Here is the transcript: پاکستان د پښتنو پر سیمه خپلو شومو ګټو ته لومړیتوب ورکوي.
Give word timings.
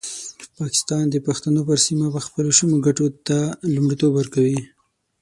پاکستان 0.59 1.03
د 1.09 1.15
پښتنو 1.27 1.61
پر 1.67 1.77
سیمه 1.85 2.07
خپلو 2.27 2.49
شومو 2.57 2.77
ګټو 2.85 3.07
ته 3.27 3.37
لومړیتوب 3.73 4.11
ورکوي. 4.15 4.59